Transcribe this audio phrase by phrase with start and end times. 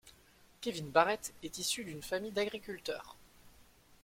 [0.61, 3.15] Kevin Barrett est issu d'une famille d'agriculteurs.